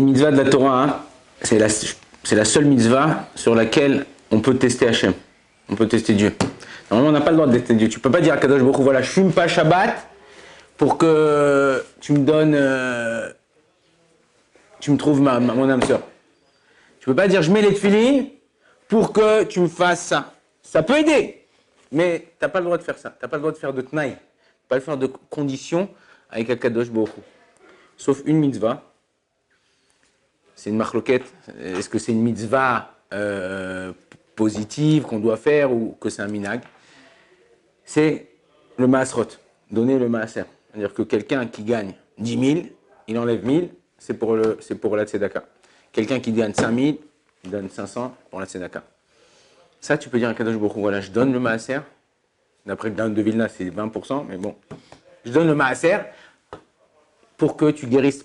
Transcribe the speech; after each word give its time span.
mitzvah 0.00 0.30
de 0.30 0.36
la 0.36 0.48
Torah, 0.48 0.82
hein, 0.82 0.96
c'est 1.42 1.58
la, 1.58 2.44
seule 2.44 2.64
mitzvah 2.64 3.28
sur 3.34 3.54
laquelle 3.54 4.06
on 4.30 4.40
peut 4.40 4.56
tester 4.56 4.88
Hachem. 4.88 5.12
On 5.68 5.76
peut 5.76 5.88
tester 5.88 6.14
Dieu. 6.14 6.34
Normalement, 6.90 7.10
on 7.10 7.12
n'a 7.12 7.24
pas 7.24 7.30
le 7.30 7.36
droit 7.36 7.46
de 7.46 7.52
tester 7.52 7.74
Dieu. 7.74 7.88
Tu 7.88 8.00
peux 8.00 8.10
pas 8.10 8.20
dire 8.20 8.34
à 8.34 8.36
Kadosh 8.36 8.62
Baruch 8.62 8.80
voilà, 8.80 9.02
je 9.02 9.10
fume 9.10 9.32
pas 9.32 9.48
Shabbat 9.48 10.08
pour 10.76 10.98
que 10.98 11.84
tu 12.00 12.12
me 12.12 12.18
donnes, 12.18 12.54
euh, 12.54 13.30
tu 14.80 14.90
me 14.90 14.96
trouves 14.96 15.20
ma, 15.20 15.38
mon 15.40 15.68
âme 15.68 15.82
sœur. 15.82 16.00
Tu 17.00 17.06
peux 17.06 17.14
pas 17.14 17.28
dire 17.28 17.42
je 17.42 17.50
mets 17.50 17.62
les 17.62 17.74
tefilines 17.74 18.28
pour 18.88 19.12
que 19.12 19.44
tu 19.44 19.60
me 19.60 19.68
fasses 19.68 20.06
ça. 20.06 20.32
Ça 20.62 20.82
peut 20.82 20.98
aider, 20.98 21.44
mais 21.92 22.28
t'as 22.38 22.48
pas 22.48 22.60
le 22.60 22.64
droit 22.64 22.78
de 22.78 22.82
faire 22.82 22.98
ça. 22.98 23.14
T'as 23.18 23.28
pas 23.28 23.36
le 23.36 23.42
droit 23.42 23.52
de 23.52 23.58
faire 23.58 23.72
de 23.72 23.82
tnaï, 23.82 24.16
pas 24.68 24.76
le 24.76 24.80
faire 24.80 24.96
de 24.96 25.06
conditions 25.06 25.88
avec 26.30 26.50
Akadosh 26.50 26.90
Baruch. 26.90 27.10
Sauf 27.96 28.22
une 28.24 28.38
mitzvah. 28.38 28.82
C'est 30.56 30.70
une 30.70 30.76
marloquette. 30.76 31.24
Est-ce 31.60 31.88
que 31.88 31.98
c'est 31.98 32.12
une 32.12 32.22
mitzvah 32.22 32.94
euh, 33.12 33.92
positive 34.34 35.04
qu'on 35.04 35.18
doit 35.18 35.36
faire 35.36 35.72
ou 35.72 35.96
que 36.00 36.08
c'est 36.08 36.22
un 36.22 36.28
minag 36.28 36.62
C'est 37.84 38.28
le 38.76 38.86
maasrot, 38.86 39.26
donner 39.70 39.98
le 39.98 40.08
maaser. 40.08 40.44
C'est-à-dire 40.70 40.94
que 40.94 41.02
quelqu'un 41.02 41.46
qui 41.46 41.62
gagne 41.62 41.94
10 42.18 42.54
000, 42.54 42.66
il 43.08 43.18
enlève 43.18 43.44
1000, 43.44 43.70
c'est 43.98 44.14
pour, 44.14 44.36
pour 44.80 44.96
la 44.96 45.04
tzedaka. 45.04 45.44
Quelqu'un 45.92 46.20
qui 46.20 46.32
gagne 46.32 46.52
5 46.52 46.74
000, 46.74 46.96
il 47.44 47.50
donne 47.50 47.70
500 47.70 48.14
pour 48.30 48.40
la 48.40 48.46
tzedaka. 48.46 48.82
Ça, 49.80 49.98
tu 49.98 50.08
peux 50.08 50.18
dire 50.18 50.30
à 50.30 50.34
Kadosh 50.34 50.56
Baruch 50.56 50.76
voilà, 50.76 51.00
je 51.00 51.10
donne 51.10 51.32
le 51.32 51.38
maaser. 51.38 51.80
D'après 52.66 52.88
le 52.88 52.94
Dan 52.94 53.12
de 53.12 53.22
Vilna, 53.22 53.48
c'est 53.48 53.68
20%, 53.68 54.24
mais 54.28 54.38
bon. 54.38 54.56
Je 55.24 55.30
donne 55.30 55.46
le 55.46 55.54
maaser 55.54 55.98
pour 57.36 57.56
que 57.56 57.70
tu 57.70 57.86
guérisses 57.86 58.24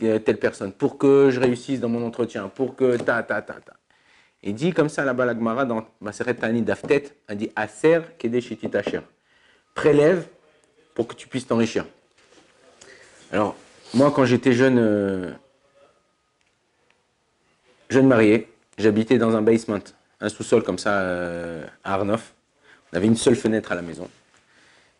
telle 0.00 0.38
personne, 0.38 0.72
pour 0.72 0.98
que 0.98 1.30
je 1.30 1.38
réussisse 1.40 1.80
dans 1.80 1.88
mon 1.88 2.04
entretien, 2.06 2.48
pour 2.48 2.74
que 2.76 2.96
ta, 2.96 3.22
ta, 3.22 3.42
ta, 3.42 3.54
ta. 3.54 3.74
Il 4.42 4.54
dit 4.54 4.72
comme 4.72 4.88
ça 4.88 5.04
là-bas, 5.04 5.26
la 5.26 5.34
Gemara, 5.34 5.66
dans 5.66 5.86
Maseret 6.00 6.34
Tani 6.34 6.62
Daftet, 6.62 7.04
elle 7.28 7.36
dit 7.36 7.50
Aser 7.54 8.00
Kedeshiti 8.18 8.70
Tacher. 8.70 9.00
Prélève 9.74 10.26
pour 10.94 11.06
que 11.06 11.14
tu 11.14 11.28
puisses 11.28 11.46
t'enrichir. 11.46 11.84
Alors, 13.32 13.54
moi, 13.94 14.10
quand 14.14 14.24
j'étais 14.24 14.52
jeune, 14.52 14.78
euh, 14.78 15.30
jeune 17.90 18.06
marié, 18.06 18.48
j'habitais 18.78 19.18
dans 19.18 19.36
un 19.36 19.42
basement, 19.42 19.78
un 20.20 20.28
sous-sol 20.28 20.62
comme 20.62 20.78
ça 20.78 21.00
euh, 21.00 21.64
à 21.84 21.94
Arnoff. 21.94 22.32
On 22.92 22.96
avait 22.96 23.06
une 23.06 23.16
seule 23.16 23.36
fenêtre 23.36 23.70
à 23.72 23.74
la 23.74 23.82
maison. 23.82 24.08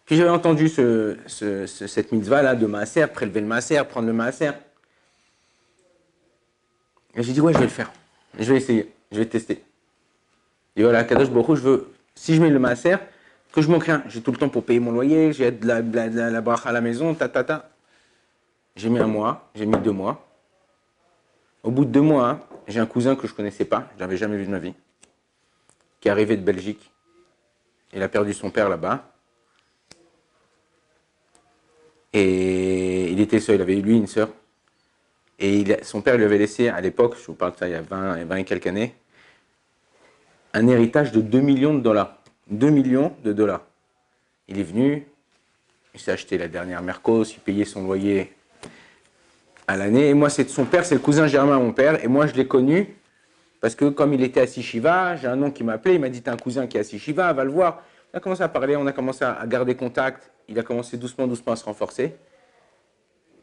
Puis 0.05 0.17
j'avais 0.17 0.31
entendu 0.31 0.69
ce- 0.69 1.17
cette 1.67 2.12
mitzvah 2.12 2.43
là 2.43 2.55
de 2.55 2.67
maaser, 2.67 3.06
prélever 3.06 3.41
le 3.41 3.47
maaser, 3.47 3.83
prendre 3.89 4.06
le 4.06 4.12
maaser. 4.12 4.51
Et 7.14 7.22
j'ai 7.22 7.33
dit 7.33 7.41
ouais, 7.41 7.53
je 7.53 7.58
vais 7.58 7.64
le 7.64 7.70
faire. 7.70 7.92
Je 8.39 8.53
vais 8.53 8.58
essayer, 8.58 8.92
je 9.11 9.19
vais 9.19 9.27
tester. 9.27 9.64
Et 10.77 10.83
voilà, 10.83 11.05
Kadosh 11.05 11.28
Hu, 11.28 11.56
je 11.56 11.61
veux, 11.62 11.92
si 12.14 12.34
je 12.34 12.41
mets 12.41 12.50
le 12.50 12.58
maaser, 12.58 12.97
que 13.53 13.61
je 13.61 13.69
manque 13.69 13.84
rien. 13.84 14.03
J'ai 14.06 14.22
tout 14.22 14.30
le 14.30 14.36
temps 14.36 14.48
pour 14.48 14.64
payer 14.64 14.80
mon 14.80 14.92
loyer, 14.92 15.33
j'ai 15.33 15.50
de 15.50 15.66
la, 15.66 15.83
de 15.83 15.98
à 15.98 16.72
la 16.72 16.81
maison, 16.81 17.14
ta 17.14 17.28
ta 17.28 17.44
ta. 17.44 17.70
J'ai 18.77 18.88
mis 18.88 18.98
un 18.98 19.06
mois, 19.06 19.50
j'ai 19.55 19.66
mis 19.66 19.78
deux 19.78 19.92
mois. 19.92 20.27
Au 21.62 21.70
bout 21.70 21.84
de 21.84 21.91
deux 21.91 22.00
mois, 22.00 22.48
j'ai 22.69 22.81
un 22.81 22.86
cousin 22.86 23.16
que 23.16 23.27
je 23.27 23.34
connaissais 23.34 23.64
pas, 23.64 23.88
je 23.97 24.00
l'avais 24.00 24.16
jamais 24.16 24.36
vu 24.36 24.47
de 24.47 24.50
ma 24.50 24.58
vie, 24.58 24.75
qui 26.00 26.08
est 26.08 26.11
arrivé 26.11 26.36
de 26.36 26.42
Belgique. 26.42 26.91
Il 27.92 28.03
a 28.03 28.08
perdu 28.08 28.33
son 28.33 28.50
père 28.50 28.69
là-bas. 28.69 29.12
Et 32.12 33.10
il 33.10 33.20
était 33.20 33.41
seul, 33.41 33.56
il 33.56 33.62
avait 33.62 33.76
lui 33.76 33.97
une 33.97 34.06
sœur. 34.06 34.31
Et 35.41 35.65
son 35.83 36.03
père 36.03 36.19
lui 36.19 36.25
avait 36.25 36.39
laissé 36.39 36.69
à 36.69 36.81
l'époque, 36.83 37.17
je 37.19 37.27
vous 37.27 37.34
parle 37.34 37.53
de 37.53 37.56
ça 37.56 37.67
il 37.67 37.73
y 37.73 37.75
a 37.75 37.81
20, 37.81 38.25
20 38.25 38.37
et 38.37 38.45
quelques 38.45 38.67
années, 38.67 38.95
un 40.53 40.69
héritage 40.69 41.12
de 41.12 41.21
2 41.21 41.41
millions 41.41 41.75
de 41.75 41.81
dollars. 41.81 42.19
2 42.49 42.69
millions 42.69 43.15
de 43.25 43.33
dollars. 43.33 43.62
Il 44.49 44.59
est 44.59 44.65
venu, 44.65 45.06
il 45.95 46.00
s'est 46.00 46.12
acheté 46.12 46.37
la 46.37 46.49
dernière 46.49 46.83
Mercos, 46.83 47.25
il 47.25 47.41
payait 47.41 47.65
son 47.65 47.84
loyer 47.84 48.33
à 49.67 49.77
l'année. 49.77 50.09
Et 50.09 50.15
moi, 50.15 50.29
c'est 50.29 50.49
son 50.50 50.65
père, 50.65 50.84
c'est 50.84 50.97
le 50.97 51.00
cousin 51.00 51.27
germain 51.27 51.56
à 51.56 51.61
mon 51.61 51.73
père. 51.73 52.05
Et 52.05 52.09
moi, 52.09 52.27
je 52.27 52.34
l'ai 52.34 52.47
connu 52.47 52.95
parce 53.61 53.75
que 53.75 53.89
comme 53.89 54.12
il 54.12 54.23
était 54.23 54.41
à 54.41 54.47
Sishiva, 54.47 55.17
j'ai 55.17 55.29
un 55.29 55.37
nom 55.37 55.50
qui 55.50 55.65
m'a 55.65 55.75
appelé, 55.75 55.95
il 55.95 56.00
m'a 56.00 56.09
dit, 56.09 56.21
t'as 56.21 56.33
un 56.33 56.37
cousin 56.37 56.67
qui 56.67 56.77
est 56.77 56.81
à 56.81 56.84
Sishiva, 56.84 57.33
va 57.33 57.45
le 57.45 57.50
voir. 57.50 57.83
On 58.12 58.19
a 58.19 58.21
commencé 58.21 58.43
à 58.43 58.49
parler, 58.49 58.77
on 58.77 58.87
a 58.87 58.93
commencé 58.93 59.25
à 59.25 59.43
garder 59.47 59.75
contact. 59.75 60.31
Il 60.49 60.59
a 60.59 60.62
commencé 60.62 60.97
doucement, 60.97 61.27
doucement 61.27 61.53
à 61.53 61.56
se 61.56 61.65
renforcer. 61.65 62.17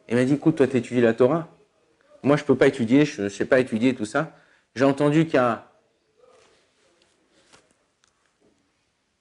Il 0.10 0.16
m'a 0.16 0.26
dit, 0.26 0.34
écoute, 0.34 0.58
toi, 0.58 0.68
tu 0.68 0.78
étudies 0.78 1.02
la 1.02 1.14
Torah. 1.14 1.48
Moi, 2.24 2.36
je 2.36 2.44
ne 2.44 2.48
peux 2.48 2.56
pas 2.56 2.68
étudier, 2.68 3.06
je 3.06 3.24
ne 3.24 3.30
sais 3.30 3.46
pas 3.46 3.60
étudier 3.60 3.96
tout 3.96 4.06
ça. 4.06 4.32
J'ai 4.76 4.86
entendu 4.86 5.26
qu'il 5.26 5.36
y 5.36 5.38
a 5.38 5.68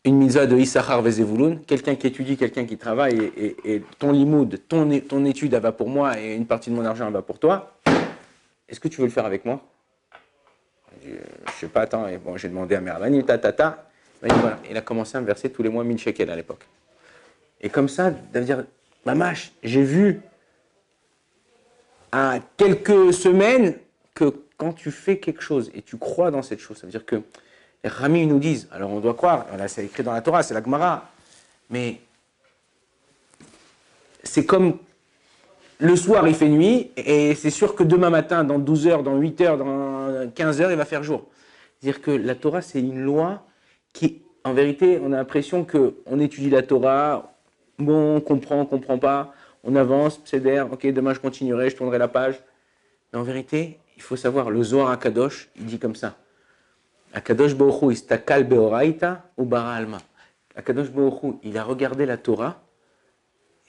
une 0.05 0.19
mitzvah 0.19 0.47
de 0.47 0.57
Issachar 0.57 1.03
Vezevulun, 1.03 1.57
quelqu'un 1.67 1.97
qui 1.97 2.07
étudie, 2.07 2.37
quelqu'un 2.37 2.65
qui 2.65 2.77
travaille, 2.77 3.33
et, 3.37 3.83
ton 3.99 4.13
limoud, 4.13 4.61
ton, 4.69 5.25
étude, 5.25 5.55
elle 5.55 5.61
va 5.61 5.73
pour 5.73 5.89
moi, 5.89 6.19
et 6.21 6.35
une 6.35 6.47
partie 6.47 6.71
de 6.71 6.77
mon 6.77 6.85
argent, 6.85 7.07
elle 7.07 7.13
va 7.13 7.23
pour 7.23 7.39
toi. 7.39 7.77
Est-ce 8.69 8.79
que 8.79 8.89
tu 8.89 9.01
veux 9.01 9.07
le 9.07 9.13
faire 9.13 9.27
avec 9.27 9.45
moi? 9.45 9.61
Je 11.05 11.11
ne 11.11 11.17
sais 11.59 11.67
pas, 11.67 11.83
attends, 11.83 12.07
et 12.07 12.19
bon, 12.19 12.37
j'ai 12.37 12.49
demandé 12.49 12.77
à 12.77 12.81
Merlani, 12.81 13.25
ta, 13.25 13.37
ta, 13.39 13.53
ta. 13.53 13.89
Il 14.71 14.77
a 14.77 14.81
commencé 14.81 15.17
à 15.17 15.21
me 15.21 15.27
verser 15.27 15.51
tous 15.51 15.63
les 15.63 15.69
mois 15.69 15.85
1000 15.85 15.99
shekels 15.99 16.31
à 16.31 16.37
l'époque. 16.37 16.65
Et 17.61 17.69
comme 17.69 17.89
ça, 17.89 18.11
veut 18.33 18.41
dire, 18.43 18.65
mamache, 19.05 19.53
j'ai 19.63 19.83
vu 19.83 20.21
quelques 22.57 23.13
semaines 23.13 23.75
que 24.15 24.33
quand 24.57 24.73
tu 24.73 24.91
fais 24.91 25.19
quelque 25.19 25.43
chose 25.43 25.71
et 25.75 25.83
tu 25.83 25.97
crois 25.97 26.31
dans 26.31 26.43
cette 26.43 26.61
chose, 26.61 26.79
ça 26.79 26.87
veut 26.87 26.91
dire 26.91 27.05
que 27.05 27.23
les 27.85 27.91
Rami 27.91 28.27
nous 28.27 28.39
disent, 28.39 28.69
alors 28.73 28.91
on 28.91 29.01
doit 29.01 29.15
croire, 29.15 29.47
là 29.57 29.69
c'est 29.69 29.85
écrit 29.85 30.03
dans 30.03 30.13
la 30.13 30.23
Torah, 30.23 30.43
c'est 30.43 30.55
la 30.55 30.63
Gemara, 30.63 31.11
mais 31.71 32.01
c'est 34.23 34.47
comme 34.47 34.79
le 35.79 35.95
soir 35.95 36.27
il 36.27 36.35
fait 36.35 36.49
nuit 36.49 36.91
et 36.97 37.35
c'est 37.35 37.51
sûr 37.51 37.75
que 37.75 37.83
demain 37.83 38.11
matin, 38.11 38.45
dans 38.45 38.59
12 38.59 38.87
heures, 38.87 39.03
dans 39.03 39.17
8 39.17 39.41
heures, 39.43 39.59
dans 39.59 40.31
15 40.35 40.61
heures, 40.63 40.71
il 40.71 40.77
va 40.77 40.87
faire 40.87 41.03
jour. 41.03 41.27
C'est-à-dire 41.81 42.01
que 42.01 42.11
la 42.11 42.35
Torah 42.35 42.63
c'est 42.63 42.81
une 42.81 43.01
loi 43.01 43.45
qui, 43.93 44.23
en 44.45 44.55
vérité, 44.55 44.99
on 45.03 45.13
a 45.13 45.17
l'impression 45.17 45.65
qu'on 45.65 46.19
étudie 46.19 46.51
la 46.51 46.63
Torah, 46.63 47.35
bon, 47.79 48.17
on 48.17 48.21
comprend, 48.21 48.61
on 48.61 48.67
comprend 48.67 48.99
pas, 48.99 49.35
on 49.65 49.75
avance, 49.77 50.23
d'air, 50.33 50.73
ok, 50.73 50.87
demain 50.87 51.15
je 51.15 51.21
continuerai, 51.21 51.71
je 51.71 51.77
tournerai 51.77 51.99
la 51.99 52.09
page. 52.09 52.41
Mais 53.13 53.19
en 53.19 53.23
vérité, 53.23 53.79
il 53.97 54.03
faut 54.03 54.17
savoir, 54.17 54.51
le 54.51 54.63
Zohar 54.63 54.91
Akadosh, 54.91 55.49
il 55.57 55.67
dit 55.67 55.79
comme 55.79 55.95
ça. 55.95 56.17
Akadosh 57.13 57.55
Baruch 57.55 57.83
Hu 57.83 57.93
istakal 57.93 58.45
beoraita 58.45 59.31
ou 59.37 59.49
alma. 59.55 59.99
Akadosh 60.55 60.91
Baruch 60.91 61.23
Hu, 61.23 61.33
il 61.43 61.57
a 61.57 61.65
regardé 61.65 62.07
la 62.07 62.17
Torah 62.17 62.63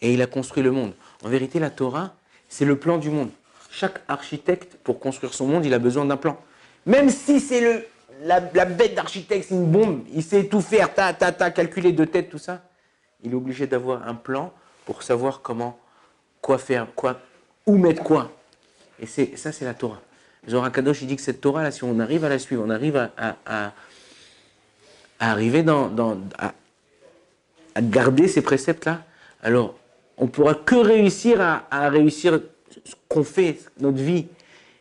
et 0.01 0.13
il 0.13 0.21
a 0.21 0.27
construit 0.27 0.63
le 0.63 0.71
monde. 0.71 0.93
En 1.23 1.29
vérité, 1.29 1.59
la 1.59 1.69
Torah, 1.69 2.15
c'est 2.49 2.65
le 2.65 2.77
plan 2.77 2.97
du 2.97 3.09
monde. 3.09 3.29
Chaque 3.69 4.01
architecte, 4.07 4.77
pour 4.83 4.99
construire 4.99 5.33
son 5.33 5.47
monde, 5.47 5.65
il 5.65 5.73
a 5.73 5.79
besoin 5.79 6.05
d'un 6.05 6.17
plan. 6.17 6.37
Même 6.85 7.09
si 7.09 7.39
c'est 7.39 7.61
le 7.61 7.83
la, 8.23 8.41
la 8.53 8.65
bête 8.65 8.95
d'architecte, 8.95 9.47
c'est 9.49 9.55
une 9.55 9.71
bombe, 9.71 10.03
il 10.13 10.23
sait 10.23 10.45
tout 10.45 10.61
faire, 10.61 10.93
ta, 10.93 11.13
ta, 11.13 11.31
ta, 11.31 11.51
calculer 11.51 11.91
de 11.91 12.05
tête, 12.05 12.29
tout 12.29 12.37
ça, 12.37 12.63
il 13.23 13.31
est 13.31 13.35
obligé 13.35 13.67
d'avoir 13.67 14.07
un 14.07 14.15
plan 14.15 14.53
pour 14.87 15.03
savoir 15.03 15.41
comment, 15.41 15.77
quoi 16.39 16.57
faire, 16.57 16.87
quoi, 16.95 17.19
où 17.65 17.77
mettre 17.77 18.03
quoi. 18.03 18.31
Et 19.01 19.05
c'est 19.05 19.37
ça, 19.37 19.51
c'est 19.51 19.65
la 19.65 19.73
Torah. 19.73 19.99
Zohar 20.49 20.71
Kadosh, 20.71 21.01
il 21.01 21.07
dit 21.09 21.17
que 21.17 21.21
cette 21.21 21.41
Torah, 21.41 21.61
là, 21.61 21.71
si 21.71 21.83
on 21.83 21.99
arrive 21.99 22.23
à 22.23 22.29
la 22.29 22.39
suivre, 22.39 22.63
on 22.65 22.69
arrive 22.69 22.95
à, 22.95 23.73
arriver 25.19 25.61
dans, 25.61 25.91
à, 26.39 26.53
garder 27.81 28.29
ces 28.29 28.41
préceptes-là, 28.41 29.03
alors 29.43 29.75
on 30.17 30.27
pourra 30.27 30.55
que 30.55 30.75
réussir 30.75 31.41
à, 31.41 31.89
réussir 31.89 32.39
ce 32.85 32.95
qu'on 33.09 33.25
fait, 33.25 33.59
notre 33.81 34.01
vie. 34.01 34.27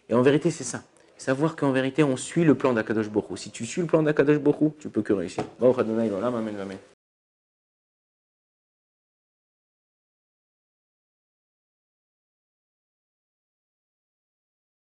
Et 0.08 0.14
en 0.14 0.22
vérité, 0.22 0.52
c'est 0.52 0.62
ça. 0.62 0.84
Savoir 1.18 1.56
qu'en 1.56 1.72
vérité, 1.72 2.04
on 2.04 2.16
suit 2.16 2.44
le 2.44 2.54
plan 2.54 2.72
d'Akadosh 2.72 3.06
Hu. 3.06 3.36
Si 3.36 3.50
tu 3.50 3.66
suis 3.66 3.80
le 3.80 3.88
plan 3.88 4.04
d'Akadosh 4.04 4.36
Hu, 4.36 4.70
tu 4.78 4.88
peux 4.88 5.02
que 5.02 5.12
réussir. 5.12 5.42
Amen. 5.60 6.78